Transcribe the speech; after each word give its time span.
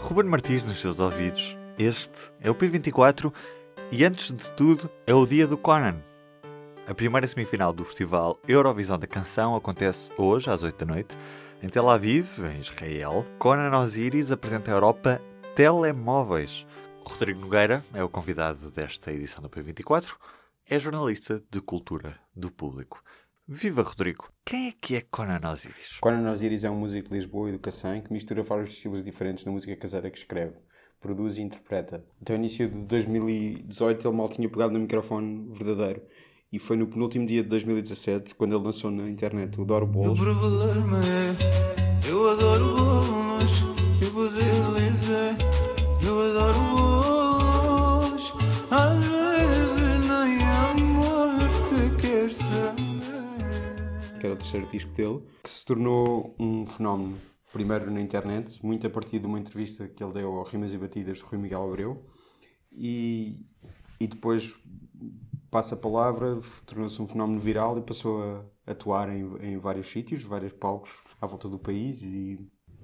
Ruben 0.00 0.24
Martins 0.24 0.64
nos 0.64 0.80
seus 0.80 0.98
ouvidos. 0.98 1.56
Este 1.78 2.32
é 2.40 2.50
o 2.50 2.54
P24 2.54 3.32
e 3.92 4.04
antes 4.04 4.32
de 4.32 4.50
tudo 4.52 4.90
é 5.06 5.14
o 5.14 5.26
dia 5.26 5.46
do 5.46 5.58
Conan. 5.58 6.02
A 6.88 6.94
primeira 6.94 7.28
semifinal 7.28 7.72
do 7.72 7.84
festival 7.84 8.36
Eurovisão 8.48 8.98
da 8.98 9.06
Canção 9.06 9.54
acontece 9.54 10.10
hoje 10.16 10.50
às 10.50 10.62
8 10.62 10.84
da 10.84 10.94
noite. 10.94 11.16
Em 11.62 11.68
Tel 11.68 11.88
Aviv, 11.88 12.40
em 12.44 12.58
Israel, 12.58 13.26
Conan 13.38 13.78
Osiris 13.78 14.32
apresenta 14.32 14.72
a 14.72 14.74
Europa 14.74 15.20
telemóveis. 15.54 16.66
Rodrigo 17.04 17.40
Nogueira 17.40 17.84
é 17.92 18.02
o 18.02 18.08
convidado 18.08 18.70
desta 18.70 19.12
edição 19.12 19.42
do 19.42 19.50
P24. 19.50 20.16
É 20.66 20.78
jornalista 20.78 21.40
de 21.50 21.60
cultura 21.60 22.18
do 22.34 22.50
público. 22.50 23.02
Viva 23.52 23.82
Rodrigo! 23.82 24.28
Quem 24.44 24.68
é 24.68 24.72
que 24.80 24.94
é 24.94 25.00
Conan 25.00 25.40
Osiris? 25.50 25.98
Conan 26.00 26.30
Osiris 26.30 26.62
é 26.62 26.70
um 26.70 26.78
músico 26.78 27.08
de 27.08 27.16
Lisboa 27.16 27.48
e 27.48 27.52
do 27.52 27.58
Cacém 27.58 28.00
que 28.00 28.12
mistura 28.12 28.44
vários 28.44 28.70
estilos 28.70 29.02
diferentes 29.02 29.44
na 29.44 29.50
música 29.50 29.74
caseira 29.74 30.08
que 30.08 30.18
escreve, 30.18 30.54
produz 31.00 31.36
e 31.36 31.40
interpreta. 31.40 32.04
Até 32.22 32.34
o 32.34 32.36
início 32.36 32.68
de 32.68 32.86
2018 32.86 34.06
ele 34.06 34.16
mal 34.16 34.28
tinha 34.28 34.48
pegado 34.48 34.72
no 34.72 34.78
microfone 34.78 35.50
verdadeiro 35.52 36.00
e 36.52 36.60
foi 36.60 36.76
no 36.76 36.86
penúltimo 36.86 37.26
dia 37.26 37.42
de 37.42 37.48
2017 37.48 38.36
quando 38.36 38.54
ele 38.54 38.62
lançou 38.62 38.88
na 38.88 39.10
internet 39.10 39.60
o 39.60 39.64
Doro 39.64 39.84
Bolos. 39.84 40.16
O 40.16 40.22
problema 40.22 41.00
é, 41.00 42.08
eu 42.08 42.30
adoro 42.30 42.79
que 54.20 54.26
era 54.26 54.34
o 54.34 54.38
terceiro 54.38 54.66
disco 54.66 54.92
dele, 54.92 55.22
que 55.42 55.50
se 55.50 55.64
tornou 55.64 56.34
um 56.38 56.66
fenómeno, 56.66 57.16
primeiro 57.52 57.90
na 57.90 58.00
internet, 58.00 58.64
muito 58.64 58.86
a 58.86 58.90
partir 58.90 59.18
de 59.18 59.26
uma 59.26 59.40
entrevista 59.40 59.88
que 59.88 60.04
ele 60.04 60.12
deu 60.12 60.34
ao 60.34 60.44
Rimas 60.44 60.72
e 60.74 60.78
Batidas 60.78 61.18
de 61.18 61.24
Rui 61.24 61.38
Miguel 61.38 61.64
Abreu, 61.64 62.04
e, 62.70 63.46
e 63.98 64.06
depois 64.06 64.54
passa 65.50 65.74
a 65.74 65.78
palavra, 65.78 66.38
tornou-se 66.66 67.00
um 67.00 67.06
fenómeno 67.06 67.40
viral 67.40 67.78
e 67.78 67.82
passou 67.82 68.22
a 68.22 68.44
atuar 68.70 69.08
em, 69.08 69.24
em 69.40 69.58
vários 69.58 69.88
sítios, 69.88 70.22
vários 70.22 70.52
palcos 70.52 70.90
à 71.20 71.26
volta 71.26 71.48
do 71.48 71.58
país, 71.58 72.02
e, 72.02 72.38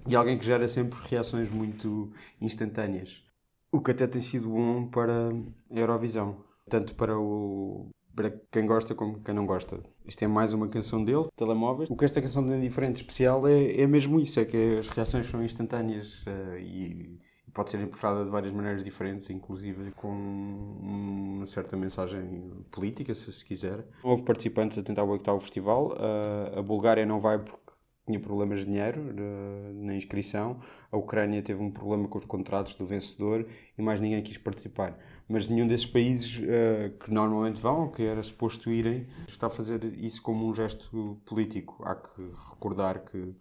e 0.08 0.16
alguém 0.16 0.38
que 0.38 0.44
gera 0.44 0.66
sempre 0.66 0.98
reações 1.06 1.50
muito 1.50 2.10
instantâneas. 2.40 3.22
O 3.70 3.80
que 3.80 3.90
até 3.90 4.06
tem 4.06 4.22
sido 4.22 4.48
bom 4.48 4.88
para 4.88 5.28
a 5.28 5.78
Eurovisão, 5.78 6.42
tanto 6.68 6.94
para 6.94 7.16
o 7.18 7.90
para 8.16 8.30
quem 8.50 8.64
gosta 8.66 8.94
como 8.94 9.20
quem 9.20 9.34
não 9.34 9.46
gosta. 9.46 9.78
Isto 10.06 10.24
é 10.24 10.26
mais 10.26 10.54
uma 10.54 10.66
canção 10.66 11.04
dele, 11.04 11.28
telemóveis. 11.36 11.90
O 11.90 11.96
que 11.96 12.04
esta 12.04 12.20
canção 12.20 12.44
tem 12.44 12.56
de 12.56 12.66
diferente 12.66 12.96
especial 12.96 13.46
é, 13.46 13.82
é 13.82 13.86
mesmo 13.86 14.18
isso, 14.18 14.40
é 14.40 14.44
que 14.44 14.78
as 14.78 14.88
reações 14.88 15.26
são 15.28 15.44
instantâneas 15.44 16.24
uh, 16.26 16.58
e, 16.58 17.20
pode 17.52 17.70
ser 17.70 17.78
interpretada 17.78 18.24
de 18.24 18.30
várias 18.30 18.52
maneiras 18.52 18.82
diferentes, 18.82 19.30
inclusive 19.30 19.90
com 19.92 20.10
uma 20.10 21.46
certa 21.46 21.76
mensagem 21.76 22.52
política, 22.70 23.14
se 23.14 23.32
se 23.32 23.44
quiser. 23.44 23.86
Houve 24.02 24.22
participantes 24.22 24.76
a 24.78 24.82
tentar 24.82 25.04
boicotar 25.04 25.34
o 25.34 25.40
festival. 25.40 25.92
Uh, 25.92 26.58
a 26.58 26.62
Bulgária 26.62 27.06
não 27.06 27.20
vai 27.20 27.38
porque 27.38 27.65
tinha 28.06 28.20
problemas 28.20 28.60
de 28.60 28.66
dinheiro 28.66 29.00
uh, 29.00 29.84
na 29.84 29.94
inscrição. 29.96 30.60
A 30.90 30.96
Ucrânia 30.96 31.42
teve 31.42 31.60
um 31.60 31.70
problema 31.70 32.06
com 32.06 32.18
os 32.18 32.24
contratos 32.24 32.74
do 32.76 32.86
vencedor 32.86 33.46
e 33.76 33.82
mais 33.82 34.00
ninguém 34.00 34.22
quis 34.22 34.38
participar. 34.38 34.96
Mas 35.28 35.48
nenhum 35.48 35.66
desses 35.66 35.86
países 35.86 36.38
uh, 36.38 36.96
que 36.98 37.12
normalmente 37.12 37.60
vão, 37.60 37.90
que 37.90 38.02
era 38.02 38.22
suposto 38.22 38.70
irem, 38.70 39.08
está 39.26 39.48
a 39.48 39.50
fazer 39.50 39.84
isso 39.98 40.22
como 40.22 40.46
um 40.46 40.54
gesto 40.54 41.20
político. 41.26 41.82
Há 41.84 41.96
que 41.96 42.22
recordar 42.50 43.00
que 43.04 43.34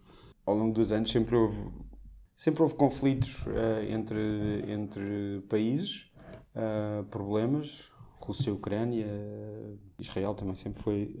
ao 0.44 0.54
longo 0.54 0.74
dos 0.74 0.90
anos 0.90 1.10
sempre 1.10 1.36
houve, 1.36 1.62
sempre 2.34 2.62
houve 2.62 2.74
conflitos 2.74 3.46
uh, 3.46 3.82
entre, 3.88 4.64
entre 4.68 5.42
países, 5.48 6.10
problemas. 7.10 7.92
Rússia 8.18 8.52
Ucrânia, 8.52 9.06
Israel 10.00 10.34
também 10.34 10.56
sempre 10.56 10.82
foi 10.82 11.14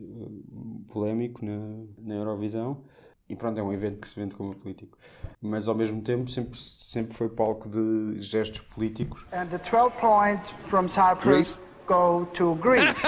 polémico 0.88 1.44
na, 1.44 1.84
na 1.98 2.14
Eurovisão. 2.14 2.82
E 3.28 3.34
pronto, 3.34 3.58
é 3.58 3.62
um 3.62 3.72
evento 3.72 4.00
que 4.00 4.08
se 4.08 4.14
vende 4.14 4.34
como 4.34 4.54
político. 4.54 4.96
Mas 5.42 5.66
ao 5.68 5.74
mesmo 5.74 6.00
tempo 6.00 6.30
sempre, 6.30 6.58
sempre 6.58 7.16
foi 7.16 7.28
palco 7.28 7.68
de 7.68 8.22
gestos 8.22 8.60
políticos. 8.60 9.24
And 9.32 9.46
the 9.46 9.58
12 9.58 9.92
points 10.00 10.54
from 10.66 10.88
Cyprus 10.88 11.24
Greece. 11.24 11.60
go 11.86 12.26
to 12.32 12.54
Greece. 12.56 13.02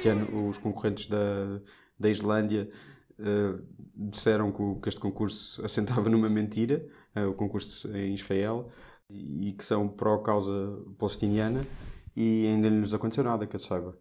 este 0.00 0.08
ano 0.08 0.48
os 0.48 0.56
concorrentes 0.56 1.06
da, 1.08 1.60
da 1.98 2.08
Islândia 2.08 2.70
uh, 3.18 3.62
disseram 3.94 4.50
que, 4.50 4.62
o, 4.62 4.76
que, 4.76 4.88
este 4.88 5.00
concurso 5.00 5.60
assentava 5.64 6.08
numa 6.08 6.30
mentira, 6.30 6.82
uh, 7.14 7.28
o 7.28 7.34
concurso 7.34 7.94
em 7.94 8.14
Israel, 8.14 8.70
e 9.10 9.52
que 9.52 9.62
são 9.62 9.86
pró-causa 9.86 10.52
palestiniana, 10.98 11.66
e 12.16 12.46
ainda 12.46 12.70
não 12.70 12.80
lhes 12.80 12.94
aconteceu 12.94 13.22
nada, 13.22 13.46
que 13.46 13.56
eu 13.56 13.60
saiba. 13.60 13.94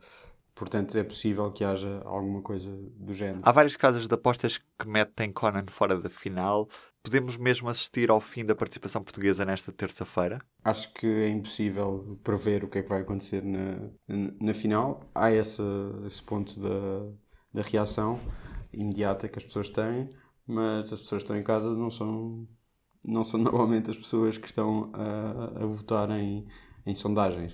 Portanto, 0.59 0.97
é 0.97 1.03
possível 1.05 1.49
que 1.53 1.63
haja 1.63 2.01
alguma 2.03 2.41
coisa 2.41 2.69
do 2.97 3.13
género. 3.13 3.39
Há 3.43 3.51
várias 3.53 3.77
casas 3.77 4.05
de 4.05 4.13
apostas 4.13 4.57
que 4.57 4.85
metem 4.85 5.31
Conan 5.31 5.63
fora 5.69 5.97
da 5.97 6.09
final. 6.09 6.67
Podemos 7.01 7.37
mesmo 7.37 7.69
assistir 7.69 8.11
ao 8.11 8.19
fim 8.19 8.45
da 8.45 8.53
participação 8.53 9.01
portuguesa 9.01 9.45
nesta 9.45 9.71
terça-feira? 9.71 10.41
Acho 10.61 10.93
que 10.93 11.07
é 11.07 11.29
impossível 11.29 12.19
prever 12.25 12.65
o 12.65 12.67
que 12.67 12.79
é 12.79 12.83
que 12.83 12.89
vai 12.89 13.03
acontecer 13.03 13.41
na, 13.41 13.89
na 14.37 14.53
final. 14.53 15.09
Há 15.15 15.31
esse, 15.31 15.61
esse 16.05 16.21
ponto 16.21 16.59
da, 16.59 17.09
da 17.53 17.61
reação 17.61 18.19
imediata 18.73 19.29
que 19.29 19.39
as 19.39 19.45
pessoas 19.45 19.69
têm, 19.69 20.09
mas 20.45 20.91
as 20.91 20.99
pessoas 20.99 21.23
que 21.23 21.31
estão 21.31 21.37
em 21.37 21.43
casa 21.43 21.73
não 21.73 21.89
são, 21.89 22.45
não 23.01 23.23
são 23.23 23.39
normalmente 23.41 23.91
as 23.91 23.97
pessoas 23.97 24.37
que 24.37 24.47
estão 24.47 24.91
a, 24.93 25.63
a 25.63 25.65
votar 25.65 26.11
em, 26.11 26.45
em 26.85 26.93
sondagens. 26.93 27.53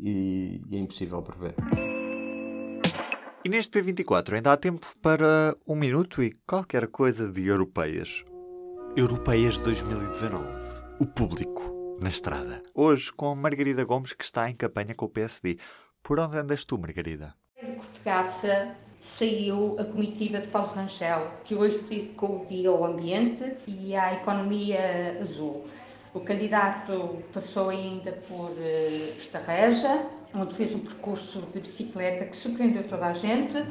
E, 0.00 0.62
e 0.70 0.76
é 0.76 0.78
impossível 0.78 1.20
prever. 1.20 1.54
E 3.44 3.48
neste 3.48 3.76
P24 3.76 4.34
ainda 4.34 4.52
há 4.52 4.56
tempo 4.56 4.86
para 5.02 5.56
um 5.66 5.74
minuto 5.74 6.22
e 6.22 6.30
qualquer 6.46 6.86
coisa 6.86 7.28
de 7.28 7.48
europeias. 7.48 8.24
Europeias 8.96 9.58
2019. 9.58 10.46
O 11.00 11.06
público 11.06 11.98
na 12.00 12.08
estrada. 12.08 12.62
Hoje 12.72 13.10
com 13.12 13.34
Margarida 13.34 13.82
Gomes, 13.82 14.12
que 14.12 14.24
está 14.24 14.48
em 14.48 14.54
campanha 14.54 14.94
com 14.94 15.06
o 15.06 15.08
PSD. 15.08 15.58
Por 16.04 16.20
onde 16.20 16.38
andas 16.38 16.64
tu, 16.64 16.78
Margarida? 16.78 17.34
De 17.60 17.74
Cortegaça 17.74 18.76
saiu 19.00 19.76
a 19.76 19.84
comitiva 19.86 20.38
de 20.38 20.46
Paulo 20.46 20.68
Rangel, 20.68 21.28
que 21.44 21.56
hoje 21.56 21.78
dedicou 21.78 22.42
o 22.42 22.46
dia 22.46 22.68
ao 22.68 22.84
ambiente 22.84 23.56
e 23.66 23.96
à 23.96 24.14
economia 24.14 25.18
azul. 25.20 25.66
O 26.14 26.20
candidato 26.20 27.22
passou 27.32 27.70
ainda 27.70 28.12
por 28.28 28.50
uh, 28.50 29.16
Estarreja, 29.16 30.06
onde 30.34 30.54
fez 30.54 30.74
um 30.74 30.80
percurso 30.80 31.40
de 31.54 31.60
bicicleta 31.60 32.26
que 32.26 32.36
surpreendeu 32.36 32.86
toda 32.86 33.06
a 33.06 33.12
gente 33.14 33.64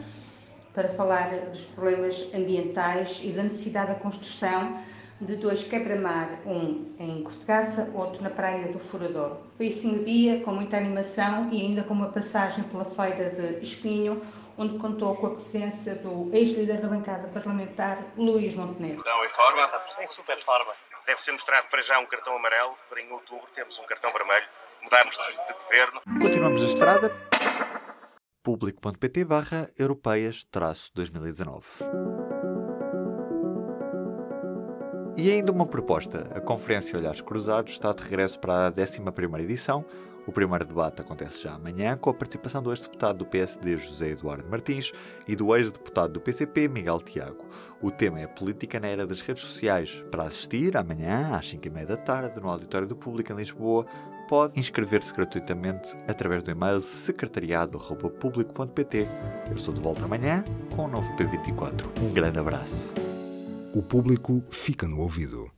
para 0.74 0.90
falar 0.90 1.29
dos 1.52 1.66
problemas 1.66 2.34
ambientais 2.34 3.19
e 3.24 3.31
da 3.31 3.44
necessidade 3.44 3.94
da 3.94 4.00
construção 4.00 4.81
de 5.19 5.35
dois 5.35 5.63
quebra-mar, 5.63 6.40
um 6.47 6.96
em 6.97 7.22
Cortegaça, 7.22 7.91
outro 7.94 8.24
na 8.24 8.31
Praia 8.31 8.72
do 8.72 8.79
Furador. 8.79 9.38
Foi 9.56 9.68
assim 9.68 10.00
o 10.00 10.03
dia, 10.03 10.41
com 10.41 10.52
muita 10.52 10.78
animação 10.78 11.47
e 11.52 11.62
ainda 11.62 11.84
com 11.84 11.94
uma 11.94 12.09
passagem 12.09 12.63
pela 12.63 12.85
Feira 12.85 13.29
de 13.29 13.63
Espinho, 13.63 14.19
onde 14.58 14.79
contou 14.79 15.16
com 15.16 15.28
a 15.28 15.29
presença 15.31 15.94
do 15.94 16.31
ex-líder 16.34 16.81
da 16.81 16.88
bancada 16.88 17.28
parlamentar, 17.28 18.03
Luís 18.18 18.56
Montenegro. 18.56 18.97
Estão 18.97 19.23
em 19.23 19.29
forma? 19.29 19.69
Em 20.02 20.08
super 20.08 20.41
forma. 20.41 20.73
Deve 21.06 21.22
ser 21.22 21.32
mostrado 21.32 21.68
para 21.70 21.82
já 21.82 22.00
um 22.00 22.06
cartão 22.06 22.36
amarelo, 22.36 22.76
para 22.90 23.02
em 23.02 23.12
outubro 23.12 23.48
temos 23.54 23.78
um 23.80 23.86
cartão 23.86 24.12
vermelho 24.14 24.48
mudarmos 24.84 25.16
de, 25.16 25.48
de 25.48 25.54
governo. 25.54 26.02
Continuamos 26.22 26.62
a 26.62 26.66
estrada. 26.66 27.10
público.pt 28.44 29.26
barra 29.26 29.70
europeias 29.78 30.44
2019. 30.94 31.66
E 35.18 35.30
ainda 35.30 35.52
uma 35.52 35.68
proposta. 35.68 36.30
A 36.34 36.42
Conferência 36.42 36.98
Olhares 36.98 37.22
Cruzados 37.22 37.74
está 37.74 37.92
de 37.92 38.02
regresso 38.04 38.40
para 38.40 38.68
a 38.68 38.72
11ª 38.72 39.42
edição. 39.42 39.86
O 40.28 40.32
primeiro 40.32 40.66
debate 40.66 41.02
acontece 41.02 41.41
já 41.44 41.53
amanhã, 41.53 41.97
com 41.97 42.12
a 42.12 42.14
participação 42.14 42.62
do 42.62 42.72
ex-deputado 42.72 43.18
do 43.18 43.26
PSD 43.26 43.76
José 43.78 44.12
Eduardo 44.12 44.47
Martins 44.50 44.91
e 45.28 45.35
do 45.35 45.56
ex-deputado 45.56 46.14
do 46.14 46.22
PCP 46.22 46.68
Miguel 46.68 47.02
Tiago. 47.02 47.44
O 47.82 47.90
tema 47.90 48.20
é 48.20 48.28
política 48.28 48.79
na 48.79 48.85
era 48.88 49.08
das 49.08 49.22
redes 49.22 49.44
sociais. 49.44 50.03
Para 50.12 50.23
assistir, 50.23 50.78
amanhã, 50.78 51.35
às 51.35 51.52
5h30 51.52 51.85
da 51.85 51.97
tarde, 51.97 52.40
no 52.40 52.50
Auditório 52.50 52.88
do 52.88 52.96
Público 52.96 53.34
em 53.34 53.35
Lisboa, 53.35 53.88
pode 54.29 54.59
inscrever-se 54.59 55.12
gratuitamente 55.14 55.97
através 56.08 56.44
do 56.44 56.52
e-mail 56.52 56.82
secretariado.público.pt. 56.82 59.08
Eu 59.50 59.56
estou 59.56 59.73
de 59.73 59.82
volta 59.82 60.06
amanhã 60.06 60.46
com 60.76 60.85
um 60.85 60.88
novo 60.88 61.12
P24. 61.18 62.00
Um 62.02 62.14
grande 62.14 62.38
abraço. 62.40 62.94
O 63.73 63.82
público 63.82 64.44
fica 64.50 64.88
no 64.88 65.00
ouvido. 65.00 65.52